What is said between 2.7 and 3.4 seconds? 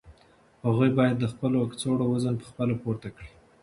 پورته کړي.